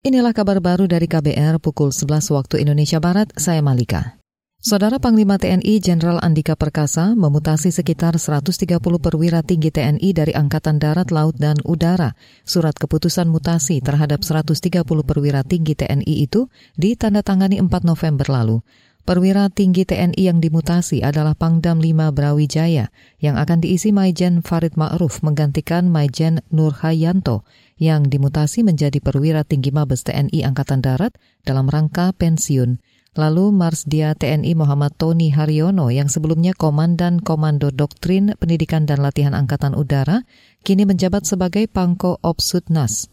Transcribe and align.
Inilah 0.00 0.32
kabar 0.32 0.64
baru 0.64 0.88
dari 0.88 1.04
KBR 1.04 1.60
pukul 1.60 1.92
11 1.92 2.32
waktu 2.32 2.64
Indonesia 2.64 2.96
Barat, 3.04 3.36
saya 3.36 3.60
Malika. 3.60 4.16
Saudara 4.56 4.96
Panglima 4.96 5.36
TNI 5.36 5.76
Jenderal 5.76 6.16
Andika 6.24 6.56
Perkasa 6.56 7.12
memutasi 7.12 7.68
sekitar 7.68 8.16
130 8.16 8.80
perwira 8.80 9.44
tinggi 9.44 9.68
TNI 9.68 10.08
dari 10.16 10.32
Angkatan 10.32 10.80
Darat, 10.80 11.12
Laut, 11.12 11.36
dan 11.36 11.60
Udara. 11.68 12.16
Surat 12.48 12.72
keputusan 12.80 13.28
mutasi 13.28 13.84
terhadap 13.84 14.24
130 14.24 14.88
perwira 15.04 15.44
tinggi 15.44 15.76
TNI 15.76 16.14
itu 16.24 16.48
ditandatangani 16.80 17.60
4 17.60 17.68
November 17.84 18.24
lalu. 18.24 18.64
Perwira 19.00 19.48
tinggi 19.48 19.88
TNI 19.88 20.20
yang 20.20 20.44
dimutasi 20.44 21.00
adalah 21.00 21.32
Pangdam 21.32 21.80
5 21.80 22.12
Brawijaya 22.12 22.92
yang 23.18 23.40
akan 23.40 23.64
diisi 23.64 23.96
Maijen 23.96 24.44
Farid 24.44 24.76
Ma'ruf 24.76 25.24
menggantikan 25.24 25.88
Maijen 25.88 26.44
Nur 26.52 26.76
Hayanto 26.76 27.48
yang 27.80 28.12
dimutasi 28.12 28.60
menjadi 28.60 29.00
perwira 29.00 29.40
tinggi 29.42 29.72
Mabes 29.72 30.04
TNI 30.04 30.44
Angkatan 30.44 30.84
Darat 30.84 31.16
dalam 31.48 31.72
rangka 31.72 32.12
pensiun. 32.12 32.78
Lalu 33.18 33.50
Marsdia 33.50 34.14
TNI 34.14 34.54
Muhammad 34.54 34.94
Tony 34.94 35.34
Haryono 35.34 35.90
yang 35.90 36.06
sebelumnya 36.06 36.54
Komandan 36.54 37.18
Komando 37.18 37.74
Doktrin 37.74 38.38
Pendidikan 38.38 38.86
dan 38.86 39.02
Latihan 39.02 39.34
Angkatan 39.34 39.74
Udara 39.74 40.22
kini 40.62 40.86
menjabat 40.86 41.26
sebagai 41.26 41.66
Pangko 41.66 42.22
Opsutnas. 42.22 43.10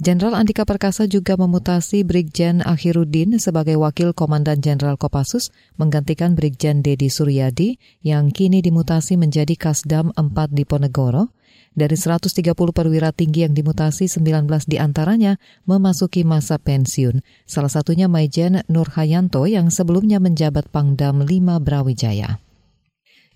Jenderal 0.00 0.32
Andika 0.32 0.64
Perkasa 0.64 1.04
juga 1.04 1.36
memutasi 1.36 2.08
Brigjen 2.08 2.64
Akhirudin 2.64 3.36
sebagai 3.36 3.76
Wakil 3.76 4.16
Komandan 4.16 4.64
Jenderal 4.64 4.96
Kopassus 4.96 5.52
menggantikan 5.76 6.32
Brigjen 6.32 6.80
Dedi 6.80 7.12
Suryadi 7.12 7.76
yang 8.00 8.32
kini 8.32 8.64
dimutasi 8.64 9.20
menjadi 9.20 9.52
Kasdam 9.60 10.08
4 10.16 10.56
di 10.56 10.64
Ponegoro. 10.64 11.36
Dari 11.76 12.00
130 12.00 12.32
perwira 12.72 13.12
tinggi 13.12 13.44
yang 13.44 13.52
dimutasi, 13.52 14.08
19 14.08 14.48
di 14.64 14.80
antaranya 14.80 15.36
memasuki 15.68 16.24
masa 16.24 16.56
pensiun. 16.56 17.20
Salah 17.44 17.68
satunya 17.68 18.08
Maijen 18.08 18.64
Nur 18.72 18.88
Hayanto 18.96 19.44
yang 19.44 19.68
sebelumnya 19.68 20.16
menjabat 20.16 20.72
Pangdam 20.72 21.28
5 21.28 21.60
Brawijaya. 21.60 22.40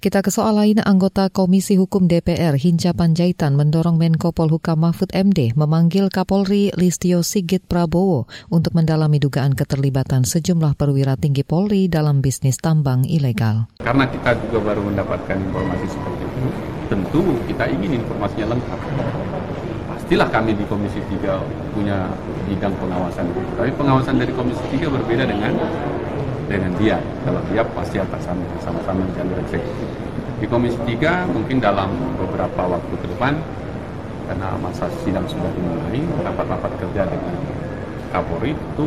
Kita 0.04 0.20
ke 0.20 0.28
soal 0.28 0.60
lain, 0.60 0.84
anggota 0.84 1.32
Komisi 1.32 1.80
Hukum 1.80 2.04
DPR 2.04 2.60
Hinca 2.60 2.92
Panjaitan 2.92 3.56
mendorong 3.56 3.96
Menko 3.96 4.36
Polhukam 4.36 4.84
Mahfud 4.84 5.08
MD 5.16 5.56
memanggil 5.56 6.12
Kapolri 6.12 6.68
Listio 6.76 7.24
Sigit 7.24 7.64
Prabowo 7.64 8.28
untuk 8.52 8.76
mendalami 8.76 9.16
dugaan 9.16 9.56
keterlibatan 9.56 10.28
sejumlah 10.28 10.76
perwira 10.76 11.16
tinggi 11.16 11.40
Polri 11.40 11.88
dalam 11.88 12.20
bisnis 12.20 12.60
tambang 12.60 13.08
ilegal. 13.08 13.64
Karena 13.80 14.04
kita 14.04 14.36
juga 14.44 14.76
baru 14.76 14.84
mendapatkan 14.92 15.40
informasi 15.40 15.86
seperti 15.88 16.24
itu, 16.28 16.46
tentu 16.92 17.20
kita 17.48 17.64
ingin 17.72 17.96
informasinya 18.04 18.52
lengkap. 18.52 18.80
Pastilah 19.88 20.28
kami 20.28 20.52
di 20.52 20.68
Komisi 20.68 21.00
3 21.00 21.72
punya 21.72 22.12
bidang 22.44 22.76
pengawasan. 22.76 23.24
Tapi 23.56 23.72
pengawasan 23.72 24.20
dari 24.20 24.36
Komisi 24.36 24.60
3 24.68 24.84
berbeda 24.84 25.24
dengan 25.24 25.56
dengan 26.48 26.72
dia. 26.76 26.98
Kalau 27.24 27.40
dia 27.50 27.62
pasti 27.72 27.96
atasan 28.00 28.36
sama-sama 28.60 29.04
jalur 29.16 29.38
eksekutif. 29.44 29.88
Di 30.40 30.46
Komisi 30.50 30.78
3 30.98 31.30
mungkin 31.30 31.56
dalam 31.62 31.90
beberapa 32.20 32.62
waktu 32.68 32.94
ke 33.00 33.06
depan 33.16 33.38
karena 34.24 34.56
masa 34.60 34.88
sidang 35.04 35.24
sudah 35.28 35.52
dimulai, 35.52 36.00
rapat-rapat 36.24 36.72
kerja 36.80 37.02
dengan 37.08 37.36
Kapolri 38.08 38.56
itu 38.56 38.84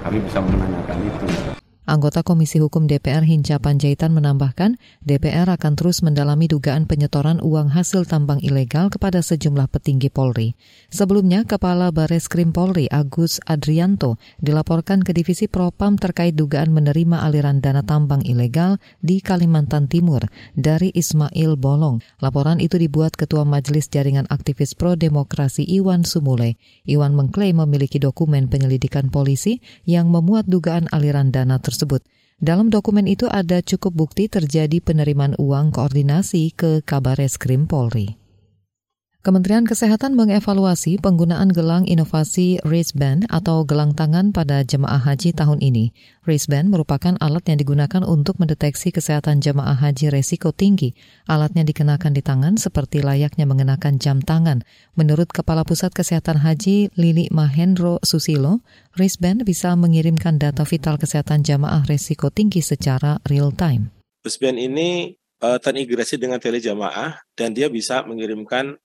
kami 0.00 0.18
bisa 0.24 0.38
menanyakan 0.40 0.98
itu. 1.04 1.59
Anggota 1.90 2.22
Komisi 2.22 2.62
Hukum 2.62 2.86
DPR 2.86 3.26
Hinca 3.26 3.58
Panjaitan 3.58 4.14
menambahkan, 4.14 4.78
DPR 5.02 5.50
akan 5.50 5.74
terus 5.74 6.06
mendalami 6.06 6.46
dugaan 6.46 6.86
penyetoran 6.86 7.42
uang 7.42 7.74
hasil 7.74 8.06
tambang 8.06 8.38
ilegal 8.46 8.94
kepada 8.94 9.18
sejumlah 9.18 9.66
petinggi 9.66 10.06
Polri. 10.06 10.54
Sebelumnya, 10.94 11.42
Kepala 11.42 11.90
Bareskrim 11.90 12.54
Polri 12.54 12.86
Agus 12.94 13.42
Adrianto 13.42 14.22
dilaporkan 14.38 15.02
ke 15.02 15.10
Divisi 15.10 15.50
Propam 15.50 15.98
terkait 15.98 16.38
dugaan 16.38 16.70
menerima 16.70 17.26
aliran 17.26 17.58
dana 17.58 17.82
tambang 17.82 18.22
ilegal 18.22 18.78
di 19.02 19.18
Kalimantan 19.18 19.90
Timur 19.90 20.30
dari 20.54 20.94
Ismail 20.94 21.58
Bolong. 21.58 21.98
Laporan 22.22 22.62
itu 22.62 22.78
dibuat 22.78 23.18
Ketua 23.18 23.42
Majelis 23.42 23.90
Jaringan 23.90 24.30
Aktivis 24.30 24.78
Pro 24.78 24.94
Demokrasi 24.94 25.66
Iwan 25.66 26.06
Sumule. 26.06 26.54
Iwan 26.86 27.18
mengklaim 27.18 27.58
memiliki 27.58 27.98
dokumen 27.98 28.46
penyelidikan 28.46 29.10
polisi 29.10 29.58
yang 29.90 30.06
memuat 30.06 30.46
dugaan 30.46 30.86
aliran 30.94 31.34
dana 31.34 31.58
tersebut 31.58 31.79
tersebut. 31.80 32.04
Dalam 32.36 32.68
dokumen 32.68 33.08
itu 33.08 33.24
ada 33.32 33.64
cukup 33.64 34.04
bukti 34.04 34.28
terjadi 34.28 34.84
penerimaan 34.84 35.32
uang 35.40 35.72
koordinasi 35.72 36.52
ke 36.52 36.84
Kabareskrim 36.84 37.64
Polri. 37.64 38.19
Kementerian 39.20 39.68
Kesehatan 39.68 40.16
mengevaluasi 40.16 40.96
penggunaan 40.96 41.52
gelang 41.52 41.84
inovasi 41.84 42.56
wristband 42.64 43.28
atau 43.28 43.68
gelang 43.68 43.92
tangan 43.92 44.32
pada 44.32 44.64
jemaah 44.64 44.96
haji 44.96 45.36
tahun 45.36 45.60
ini. 45.60 45.92
Wristband 46.24 46.72
merupakan 46.72 47.20
alat 47.20 47.44
yang 47.52 47.60
digunakan 47.60 48.00
untuk 48.00 48.40
mendeteksi 48.40 48.88
kesehatan 48.88 49.44
jemaah 49.44 49.76
haji 49.76 50.08
resiko 50.08 50.56
tinggi. 50.56 50.96
Alatnya 51.28 51.68
dikenakan 51.68 52.16
di 52.16 52.24
tangan 52.24 52.56
seperti 52.56 53.04
layaknya 53.04 53.44
mengenakan 53.44 54.00
jam 54.00 54.24
tangan. 54.24 54.64
Menurut 54.96 55.28
Kepala 55.28 55.68
Pusat 55.68 56.00
Kesehatan 56.00 56.40
Haji 56.40 56.88
Lili 56.96 57.28
Mahendro 57.28 58.00
Susilo, 58.00 58.64
wristband 58.96 59.44
bisa 59.44 59.76
mengirimkan 59.76 60.40
data 60.40 60.64
vital 60.64 60.96
kesehatan 60.96 61.44
jemaah 61.44 61.84
resiko 61.84 62.32
tinggi 62.32 62.64
secara 62.64 63.20
real 63.28 63.52
time. 63.52 63.92
Wristband 64.24 64.56
ini 64.56 65.12
uh, 65.44 65.60
terintegrasi 65.60 66.16
dengan 66.16 66.40
telejamaah 66.40 67.20
dan 67.36 67.52
dia 67.52 67.68
bisa 67.68 68.00
mengirimkan 68.08 68.80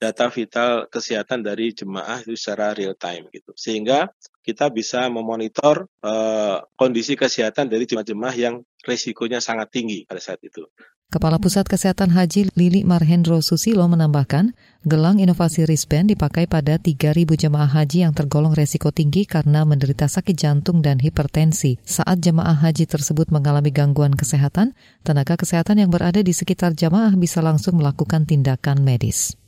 data 0.00 0.32
vital 0.32 0.88
kesehatan 0.88 1.44
dari 1.44 1.76
jemaah 1.76 2.24
itu 2.24 2.32
secara 2.32 2.72
real 2.72 2.96
time 2.96 3.28
gitu. 3.28 3.52
Sehingga 3.52 4.08
kita 4.40 4.72
bisa 4.72 5.04
memonitor 5.12 5.84
uh, 6.00 6.64
kondisi 6.72 7.12
kesehatan 7.14 7.68
dari 7.68 7.84
jemaah-jemaah 7.84 8.34
yang 8.34 8.64
resikonya 8.80 9.44
sangat 9.44 9.68
tinggi 9.68 10.08
pada 10.08 10.24
saat 10.24 10.40
itu. 10.40 10.64
Kepala 11.10 11.42
Pusat 11.42 11.66
Kesehatan 11.66 12.14
Haji 12.14 12.54
Lili 12.54 12.86
Marhendro 12.86 13.42
Susilo 13.42 13.82
menambahkan, 13.90 14.54
gelang 14.86 15.18
inovasi 15.18 15.66
wristband 15.66 16.06
dipakai 16.14 16.46
pada 16.46 16.78
3.000 16.78 17.34
jemaah 17.34 17.66
haji 17.66 18.06
yang 18.06 18.14
tergolong 18.14 18.54
resiko 18.54 18.94
tinggi 18.94 19.26
karena 19.26 19.66
menderita 19.66 20.06
sakit 20.06 20.38
jantung 20.38 20.86
dan 20.86 21.02
hipertensi. 21.02 21.82
Saat 21.82 22.22
jemaah 22.22 22.54
haji 22.54 22.86
tersebut 22.86 23.34
mengalami 23.34 23.74
gangguan 23.74 24.14
kesehatan, 24.14 24.78
tenaga 25.02 25.34
kesehatan 25.34 25.82
yang 25.82 25.90
berada 25.90 26.22
di 26.22 26.30
sekitar 26.30 26.78
jemaah 26.78 27.10
bisa 27.18 27.42
langsung 27.42 27.82
melakukan 27.82 28.22
tindakan 28.22 28.86
medis. 28.86 29.39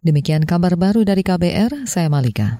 Demikian 0.00 0.48
kabar 0.48 0.80
baru 0.80 1.04
dari 1.04 1.20
KBR, 1.20 1.84
saya 1.84 2.08
Malika. 2.08 2.56